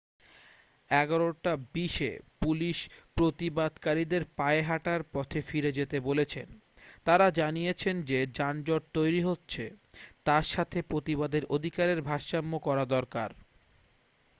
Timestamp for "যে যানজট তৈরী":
8.05-9.21